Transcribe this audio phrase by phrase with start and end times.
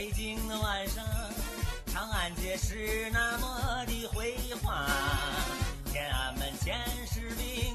[0.00, 1.04] 北京的晚上，
[1.92, 4.74] 长安街是那么的辉煌，
[5.92, 6.74] 天安门前
[7.06, 7.69] 是兵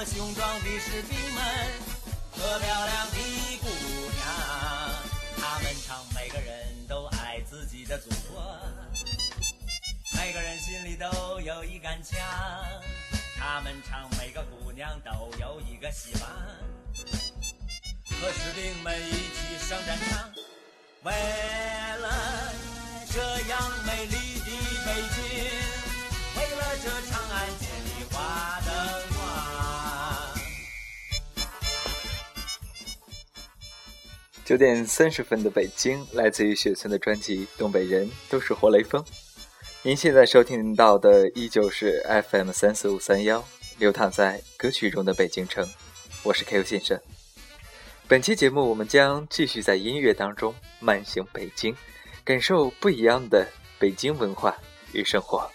[0.00, 1.44] 和雄壮的士兵们，
[2.32, 3.16] 和漂亮的
[3.60, 3.68] 姑
[4.16, 4.24] 娘，
[5.36, 8.58] 他们唱，每个人都爱自己的祖国。
[10.16, 12.18] 每个人心里都有一杆枪，
[13.36, 16.30] 他们唱，每个姑娘都有一个希望，
[18.22, 20.32] 和士兵们一起上战场，
[21.02, 22.54] 为了
[23.12, 23.20] 这
[23.50, 24.46] 样美丽的
[24.86, 25.20] 北京，
[26.36, 28.99] 为了这长安街的花灯
[34.50, 39.00] 九点三十分的北京，来自于雪村的专辑《东北人都是活雷锋》。
[39.84, 43.44] 您现在收听到的依旧是 FM 三四五三幺，
[43.78, 45.64] 流淌在歌曲中的北京城。
[46.24, 47.00] 我是 Q 先生。
[48.08, 51.72] 本期节目我们将继续在音乐当中慢行北京，
[52.24, 53.46] 感受不一样的
[53.78, 54.58] 北京文化
[54.92, 55.48] 与生活。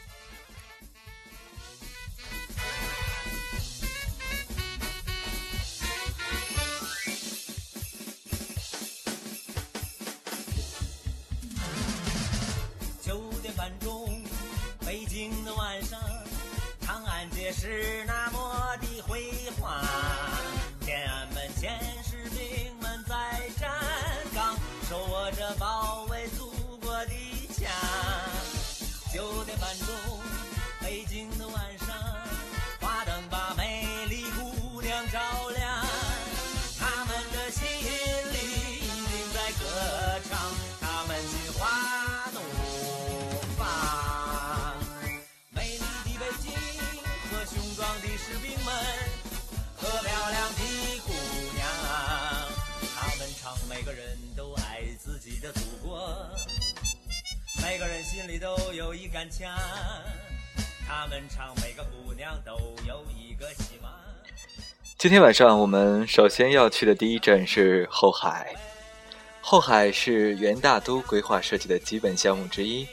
[17.66, 18.35] 是那
[57.76, 59.54] 每个人心里都有一杆枪。
[60.88, 62.54] 他们唱，每个姑娘都
[62.88, 63.92] 有一个希望。
[64.98, 68.56] 今天晚上我们首先要去的第一站是后海。
[69.42, 72.88] 后海是元大都规划设计的基本项目之一，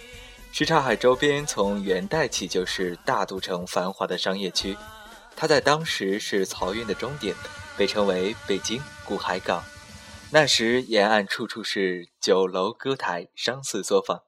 [0.50, 4.76] 什刹海周边从元代起就是大都城繁华的商业区，
[5.36, 7.36] 它在当时是漕运的终点，
[7.76, 9.62] 被称为北京古海港。
[10.32, 14.22] 那时沿岸处处是酒楼、歌台、商肆作坊，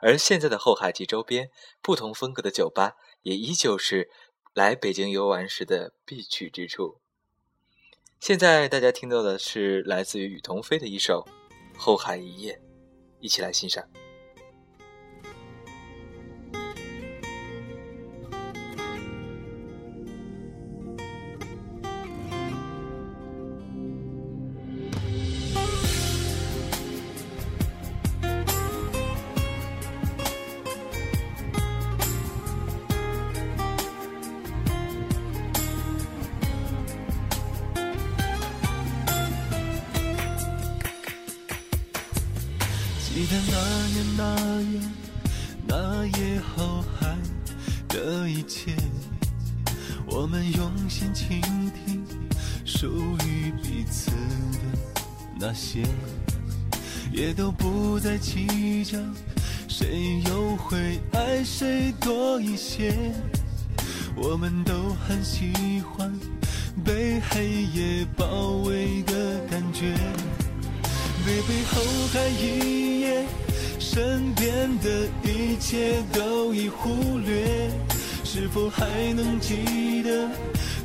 [0.00, 1.50] 而现在的后海及周边
[1.82, 4.10] 不同风格的酒吧也依旧是
[4.54, 7.00] 来北京游玩时的必去之处。
[8.18, 11.26] 现在大家听到的是来自于雨桐飞的一首
[11.78, 12.54] 《后海一夜》，
[13.18, 13.88] 一起来欣赏。
[55.50, 55.82] 那些，
[57.10, 58.96] 也都不再计较
[59.66, 62.94] 谁又会爱谁多一些。
[64.14, 64.72] 我们都
[65.04, 66.08] 很喜欢
[66.84, 69.92] 被黑夜包围的感觉。
[71.26, 71.82] 背背后
[72.12, 73.24] 海一夜，
[73.80, 77.68] 身边的一切都已忽略，
[78.22, 80.28] 是否还能记得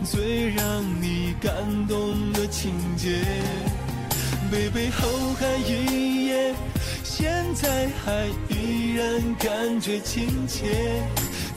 [0.04, 1.54] 最让你感
[1.88, 3.22] 动的情节？
[4.56, 6.56] 背背后海一夜，
[7.04, 11.04] 现在还依然感觉亲切，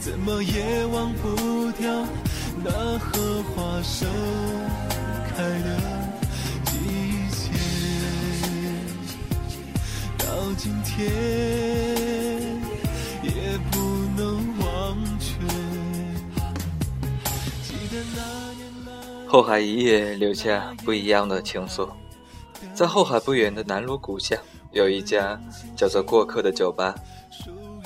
[0.01, 2.05] 怎么也忘不掉
[2.61, 4.05] 那荷花盛
[5.29, 5.79] 开的
[6.65, 6.73] 季
[7.31, 7.51] 节。
[10.17, 11.09] 到今天
[13.23, 13.79] 也不
[14.17, 15.35] 能忘却。
[17.63, 18.19] 记得那
[18.55, 21.89] 年那后海一夜留下不一样的情愫。
[22.73, 24.37] 在后海不远的南锣鼓巷，
[24.71, 25.39] 有一家
[25.75, 26.95] 叫做“过客”的酒吧。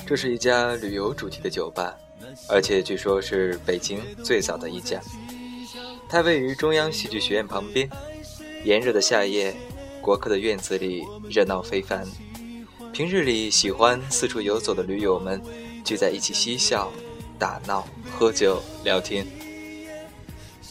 [0.06, 1.96] 这是一家旅游主题的酒吧，
[2.48, 5.00] 而且据说是北京最早的一家。
[6.08, 7.88] 它位于中央戏剧学院旁边，
[8.64, 9.54] 炎热的夏夜，
[10.00, 12.06] 国客的院子里热闹非凡。
[12.92, 15.42] 平日里喜欢四处游走的驴友们
[15.84, 16.92] 聚在一起嬉笑、
[17.38, 19.26] 打闹、喝酒、聊天。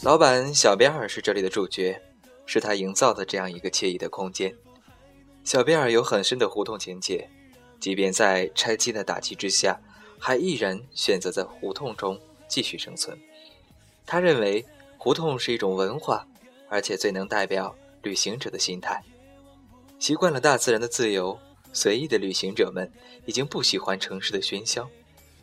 [0.02, 2.00] 老板小辫儿是这里的主角，
[2.46, 4.54] 是他营造的这样一个惬意的空间。
[5.42, 7.28] 小辫儿有很深的胡同情结，
[7.78, 9.80] 即便在拆迁的打击之下，
[10.18, 12.18] 还毅然选择在胡同中
[12.48, 13.18] 继续生存。
[14.06, 14.64] 他认为
[14.96, 16.26] 胡同是一种文化，
[16.68, 19.02] 而且最能代表旅行者的心态。
[19.98, 21.38] 习惯了大自然的自由、
[21.72, 22.90] 随意的旅行者们，
[23.26, 24.88] 已经不喜欢城市的喧嚣，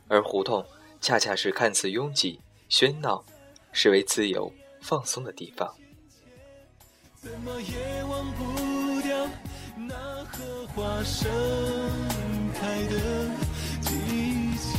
[0.07, 0.65] 而胡同
[0.99, 2.39] 恰恰是看似拥挤、
[2.69, 3.23] 喧闹。
[3.73, 4.51] 视为自由
[4.81, 5.73] 放松的地方。
[7.23, 9.15] 怎么也忘不掉
[9.75, 9.93] 那
[10.25, 11.29] 荷花盛
[12.59, 13.29] 开的
[13.79, 13.91] 季
[14.57, 14.73] 节，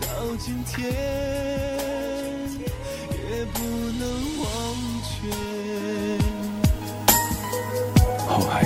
[0.00, 0.06] 到
[0.38, 0.90] 今天
[3.10, 3.58] 也不
[4.00, 4.02] 能
[4.40, 4.48] 忘
[5.04, 5.12] 却。
[8.26, 8.64] 后海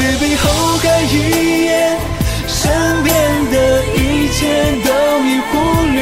[0.00, 1.14] Baby，后海一
[1.66, 1.68] 夜，
[2.48, 3.12] 身边
[3.52, 4.40] 的一切
[4.82, 4.88] 都
[5.26, 5.52] 已忽
[5.92, 6.00] 略，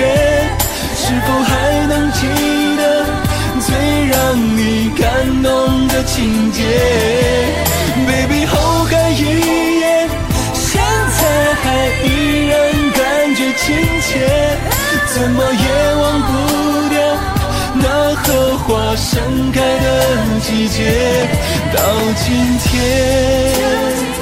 [0.95, 1.51] 是否还
[1.89, 2.19] 能记
[2.77, 2.81] 得
[3.61, 3.67] 最
[4.07, 4.17] 让
[4.57, 4.61] 你
[4.91, 5.03] 感
[5.43, 6.63] 动的情节
[8.07, 10.09] ？Baby，后海一夜，
[10.55, 10.81] 现
[11.19, 11.21] 在
[11.63, 11.67] 还
[12.05, 12.07] 依
[12.47, 12.55] 然
[12.93, 13.67] 感觉亲
[14.01, 14.09] 切，
[15.13, 15.67] 怎么也
[15.97, 16.58] 忘不掉
[18.25, 21.29] 荷花盛开的季节，
[21.75, 21.81] 到
[22.17, 24.18] 今天。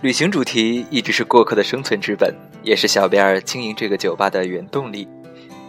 [0.00, 5.08] 旅行主题一直是过客的生存之本，也是小编儿经营这个酒吧的原动力。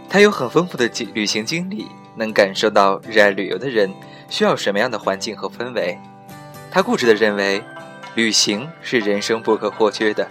[0.08, 3.92] 他有很丰富的旅行经历，能感受到热爱旅游的人
[4.30, 5.98] 需要什么样的环境和氛围。
[6.70, 7.60] 他固执地认为，
[8.14, 10.28] 旅行是人生不可或缺的，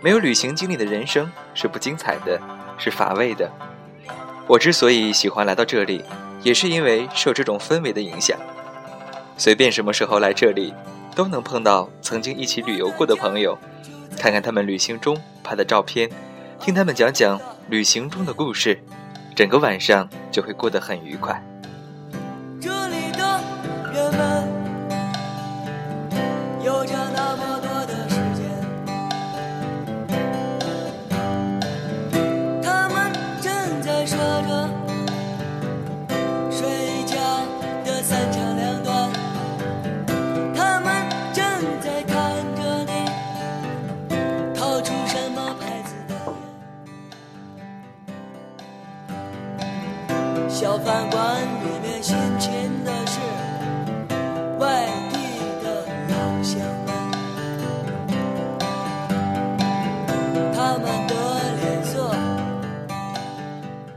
[0.00, 2.40] 没有旅行经历的人生是不精彩的，
[2.78, 3.52] 是乏味的。
[4.46, 6.02] 我之所以喜欢来到这里，
[6.42, 8.38] 也是因为受这种氛围的影响。
[9.36, 10.72] 随便什么时候来这里，
[11.16, 13.58] 都能碰到曾经一起旅游过的朋友，
[14.18, 16.10] 看看他们旅行中拍的照片，
[16.60, 18.78] 听他们讲讲旅行中的故事，
[19.34, 21.42] 整个晚上就会过得很愉快。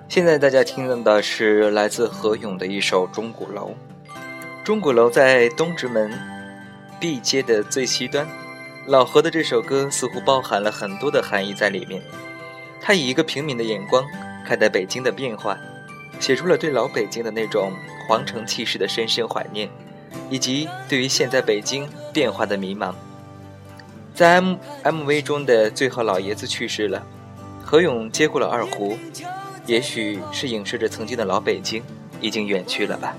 [0.10, 3.76] 现在大家听到的是来自何勇的一首《钟鼓楼》。
[4.64, 6.12] 钟鼓楼在东直门
[7.00, 8.28] B 街的最西端，
[8.88, 12.02] 老何的这首歌似乎包含了很多的含义在里面。
[12.82, 14.04] 他以一个平民的眼光
[14.44, 15.56] 看待北京的变化，
[16.20, 17.72] 写出了对老北京的那种
[18.08, 19.70] 皇城气势的深深怀念，
[20.32, 22.96] 以及对于现在北京变化的迷茫。
[24.16, 27.06] 在 M MV 中的最后老爷子去世了，
[27.64, 28.98] 何勇接过了二胡，
[29.70, 31.84] 也许是影射着曾经的老北京
[32.20, 33.16] 已经远去了吧。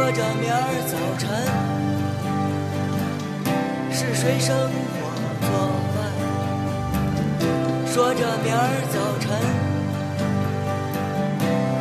[0.00, 0.56] 说着明儿
[0.88, 1.28] 早晨
[3.92, 4.98] 是谁生火
[5.42, 5.48] 做
[5.92, 5.96] 饭。
[7.86, 9.28] 说着明儿早晨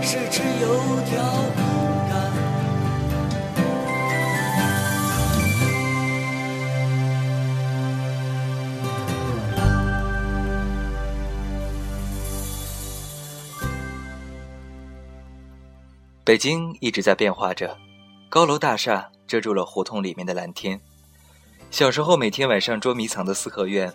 [0.01, 0.65] 是吃油
[1.05, 1.09] 条
[1.55, 1.63] 饼
[2.09, 2.11] 干。
[16.25, 17.77] 北京一直在变化着，
[18.29, 20.79] 高楼大厦遮住了胡同里面的蓝天。
[21.71, 23.91] 小时候每天晚上捉迷藏的四合院，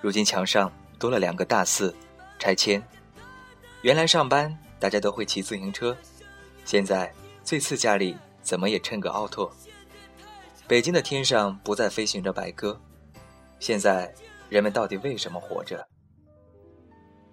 [0.00, 1.94] 如今墙上多了两个大字：
[2.38, 2.82] 拆迁。
[3.82, 5.94] 原来上班大家都会骑自行车，
[6.64, 7.12] 现在
[7.42, 9.52] 最次家里怎么也趁个奥拓。
[10.66, 12.80] 北京的天上不再飞行着白鸽，
[13.58, 14.10] 现在
[14.48, 15.86] 人们到底为什么活着？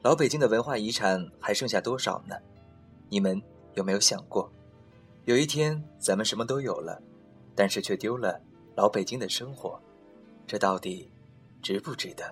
[0.02, 2.36] 老北京的文化遗产还剩下多少呢？
[3.08, 3.42] 你们
[3.76, 4.52] 有没有想过，
[5.26, 7.02] 有一天咱们什么都有了，
[7.56, 8.42] 但是却丢了
[8.76, 9.80] 老北京的生活，
[10.48, 11.12] 这到底
[11.62, 12.24] 值不值得？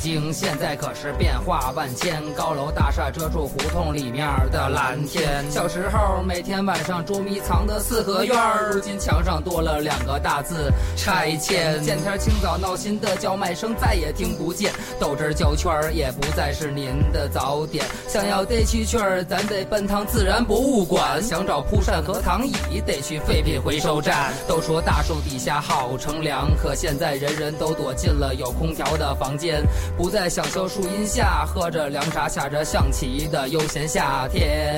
[0.00, 5.44] 京现在可是变化万千，高楼大厦遮住胡同里面的蓝天。
[5.50, 8.36] 小时候每天晚上捉迷藏的四合院，
[8.70, 11.82] 如今墙上多了两个大字拆迁。
[11.82, 17.84] 见天清早闹心的叫卖声再也听不见，豆汁焦圈也不再是您的早点。
[18.06, 24.32] 想要逮蛐蛐儿，咱得奔趟自然博物馆；想找蒲扇和躺椅，得去废品回收站。
[24.46, 29.62] 都说大树底下好乘凉，可现在人人都躲进了有空调的房间。
[29.96, 34.76] 不再享受树荫下喝着凉茶、下着象棋的悠闲夏天。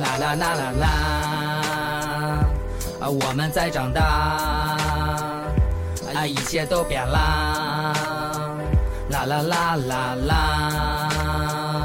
[0.00, 0.86] 啦啦啦啦啦，
[3.00, 4.02] 啊，我们在长大，
[6.14, 7.92] 啊，一切都变啦。
[9.10, 11.77] 啦啦啦啦啦。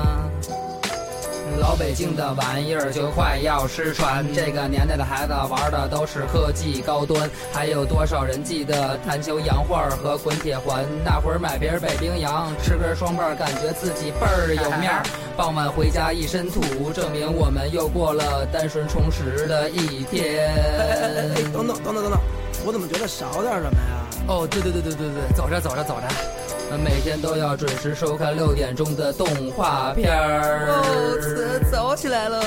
[1.64, 10.86] 老北京的玩意儿就快要失传，这个年代的孩子玩的都是科技高端，还有多少人记得弹球、洋画和滚铁环？
[11.06, 15.04] 那会儿买瓶北冰洋，吃根双棒，感觉自己倍儿有面儿。
[15.38, 20.54] 傍晚回家一身土，证明我们又过了单纯充实的一天。
[20.54, 22.20] 哎，等等等等等等，
[22.66, 24.04] 我怎么觉得少点什么呀？
[24.28, 26.43] 哦，对对对对对对，走着走着走着。
[26.78, 30.68] 每天都要准时收看六点钟的动画片儿。
[30.70, 32.44] 哦，早起来了。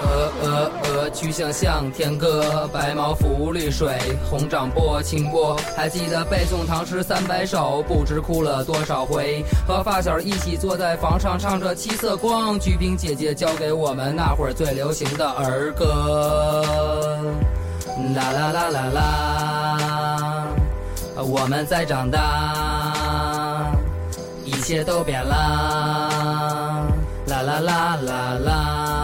[0.00, 3.98] 鹅鹅鹅，曲项向天歌，白毛浮绿水，
[4.30, 5.56] 红掌拨清波。
[5.76, 9.44] 还记得背诵唐诗三百首，不知哭了多少回。
[9.66, 12.58] 和发小一起坐在房上，唱着七色光。
[12.60, 16.62] 鞠萍姐姐教给我们那会儿最流行的儿歌。
[18.14, 20.46] 啦啦啦啦啦，
[21.16, 22.77] 我们在长大。
[24.48, 26.08] 一切都变啦，
[27.26, 28.97] 啦啦啦啦啦。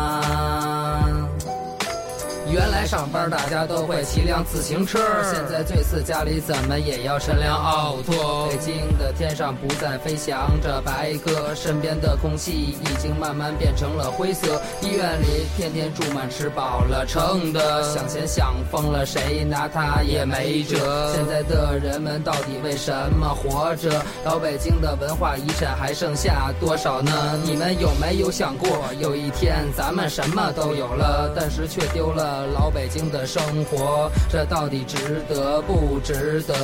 [2.55, 8.47] 原来上班大家都会骑辆自行车，现在最次家里怎么也要乘辆奥拓。
[8.49, 14.63] 北京的天上不再飞翔着白鸽，身边的空气已经慢慢变成了灰色。
[14.81, 21.13] 医院里天天住满吃饱了撑的，想钱想疯了，谁拿他也没辙。
[21.13, 24.01] 现在的人们到底为什么活着？
[24.25, 27.13] 老北京的文化遗产还剩下多少呢？
[27.43, 28.69] 你们有没有想过，
[29.01, 32.44] 有一天咱们什么都有了，但是却丢了。
[32.47, 36.55] 老北京的生活，这到底值得不值得？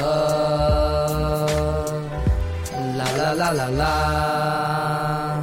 [2.99, 5.43] 啦啦啦啦啦，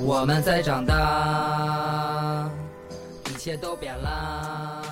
[0.00, 2.50] 我们在长大，
[3.30, 4.82] 一切都变啦。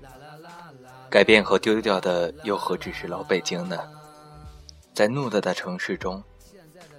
[0.00, 0.50] 啦啦啦
[0.82, 3.78] 啦，改变和丢掉的又何止是老北京呢？
[4.94, 6.22] 在偌大的城市中，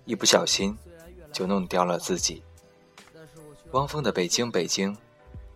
[0.05, 0.77] 一不小心
[1.33, 2.43] 就弄掉了自己。
[3.71, 4.93] 汪峰的《北京北京》，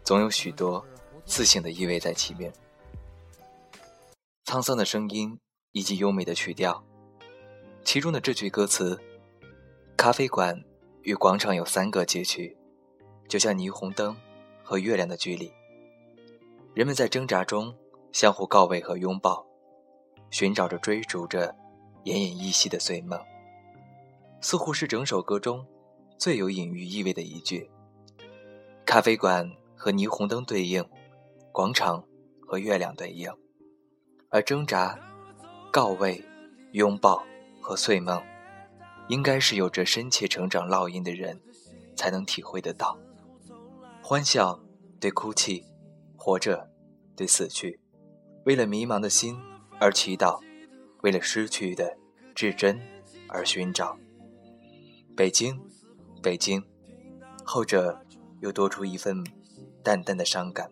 [0.04, 0.84] 总有许多。
[1.26, 2.52] 自信的意味在其面，
[4.46, 5.40] 沧桑的声音
[5.72, 6.84] 以及优美的曲调，
[7.84, 9.00] 其中的这句歌词
[9.96, 10.62] ：“咖啡馆
[11.04, 12.58] 与广场有三个街区，
[13.30, 14.18] 就像霓虹灯
[14.62, 15.52] 和月亮的距离。
[16.74, 17.74] 人们在挣扎中
[18.12, 19.46] 相互告慰和拥抱，
[20.30, 21.56] 寻找着、追逐着
[22.04, 23.20] 奄奄一息的碎梦。”
[24.42, 25.66] 似乎是整首歌中
[26.18, 27.70] 最有隐喻意味的一句。
[28.86, 30.84] 咖啡馆和霓虹灯对应。
[31.52, 32.02] 广场
[32.40, 33.30] 和月亮对应，
[34.30, 34.98] 而挣扎、
[35.70, 36.24] 告慰、
[36.72, 37.22] 拥抱
[37.60, 38.24] 和碎梦，
[39.10, 41.42] 应该是有着深切成长烙印的人
[41.96, 42.98] 才能体会得到。
[44.02, 44.62] 欢笑
[45.00, 45.66] 对哭泣，
[46.16, 46.72] 活着
[47.18, 47.82] 对死去，
[48.46, 49.38] 为了迷茫的心
[49.78, 50.40] 而祈祷，
[51.02, 51.98] 为了失去的
[52.34, 52.80] 至真
[53.28, 53.98] 而寻找。
[55.18, 55.60] 北京，
[56.24, 56.64] 北京，
[57.44, 58.06] 后者
[58.40, 59.22] 又多出一份
[59.84, 60.72] 淡淡的伤感。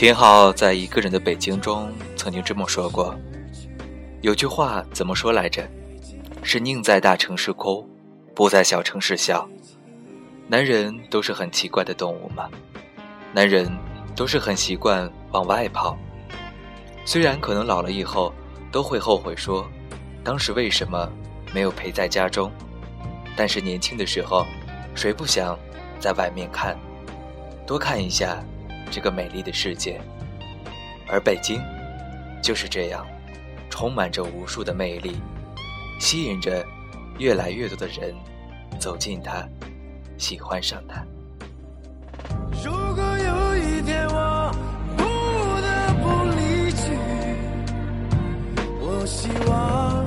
[0.00, 3.14] 秦昊在《一个人的北京》中曾经这么说过
[4.24, 5.68] ：“有句话怎么说来着？
[6.42, 7.86] 是宁在大城市哭，
[8.34, 9.46] 不在小城市笑。
[10.48, 12.48] 男人都是很奇怪的动物嘛，
[13.34, 13.70] 男人
[14.16, 15.94] 都是很习惯往外跑。
[17.04, 18.32] 虽然可能老了以后
[18.72, 19.68] 都会后悔说，
[20.24, 21.12] 当时为什么
[21.52, 22.50] 没有陪在家中？
[23.36, 24.46] 但是年轻的时候，
[24.94, 25.58] 谁不想
[25.98, 26.74] 在外面看，
[27.66, 28.42] 多看一下
[28.90, 30.00] 这个美丽的世界？
[31.12, 31.60] 而北京
[32.40, 33.04] 就是这样，
[33.68, 35.20] 充满着无数的魅力，
[35.98, 36.64] 吸引着
[37.18, 38.14] 越来越多的人
[38.78, 39.44] 走进它，
[40.16, 41.04] 喜欢上它。
[42.62, 44.52] 如果有一天我
[44.96, 45.02] 不
[45.60, 46.04] 得不
[46.36, 46.82] 离去，
[48.80, 50.06] 我希望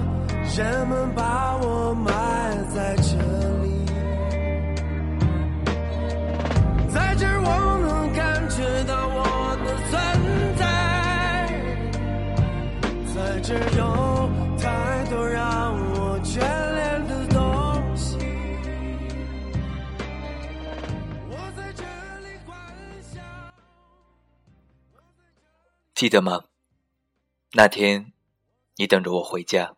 [0.55, 2.52] 人们把我埋
[26.03, 26.43] 记得吗？
[27.53, 28.11] 那天，
[28.75, 29.77] 你等着我回家，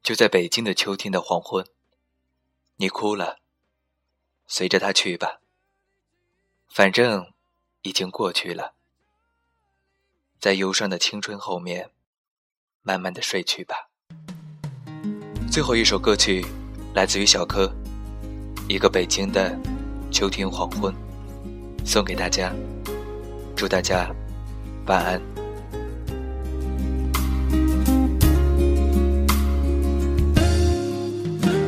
[0.00, 1.66] 就在北京的秋天的黄昏。
[2.76, 3.40] 你哭了，
[4.46, 5.40] 随着他去吧。
[6.68, 7.32] 反正
[7.82, 8.74] 已经过去了，
[10.38, 11.90] 在忧伤的青春后面，
[12.82, 13.90] 慢慢的睡去吧。
[15.50, 16.46] 最后一首歌曲
[16.94, 17.66] 来自于小柯，
[18.68, 19.58] 《一个北京的
[20.12, 20.94] 秋天黄昏》，
[21.84, 22.54] 送给大家，
[23.56, 24.14] 祝大家
[24.86, 25.20] 晚安。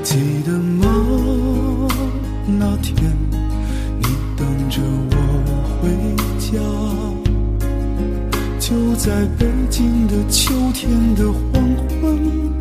[0.03, 0.87] 记得吗？
[2.59, 2.95] 那天
[3.99, 5.15] 你等着我
[5.81, 5.89] 回
[6.39, 6.59] 家，
[8.59, 11.63] 就在北京的秋天的黄
[12.01, 12.56] 昏，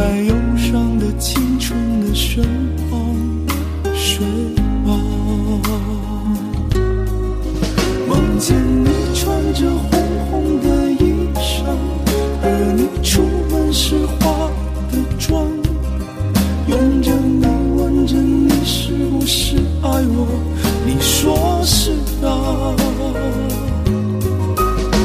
[0.00, 2.42] 在忧伤的青春的身
[2.88, 3.14] 旁
[3.94, 4.24] 睡
[4.82, 4.96] 吧。
[8.08, 11.66] 梦见你穿着红红的衣裳，
[12.40, 14.50] 和你出门时化
[14.90, 15.46] 的妆，
[16.66, 17.44] 拥着你，
[17.76, 20.26] 问着你是不是爱我，
[20.86, 21.92] 你说是
[22.24, 22.74] 啊。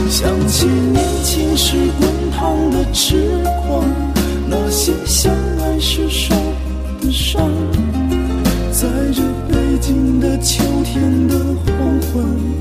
[0.10, 3.35] 想起年轻时滚烫的痴
[12.15, 12.54] 黄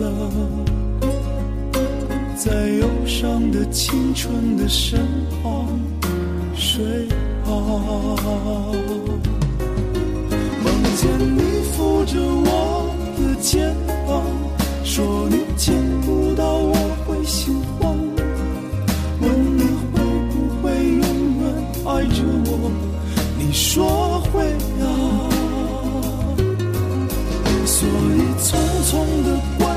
[0.00, 0.02] 了。
[2.36, 4.98] 在忧伤的青春的身
[5.42, 5.78] 旁
[6.56, 7.06] 睡
[7.44, 7.50] 吧。
[10.64, 11.04] 梦见
[11.36, 13.74] 你扶着我的肩
[14.06, 14.24] 膀，
[14.84, 16.74] 说你见不到我
[17.06, 17.59] 会心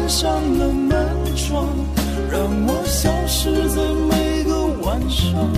[0.04, 0.92] 关上了门
[1.34, 1.66] 窗，
[2.30, 5.50] 让我消失在每个晚上。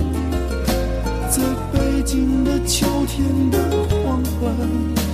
[1.32, 1.42] 在
[1.74, 3.58] 北京的秋天的
[3.90, 5.05] 黄昏。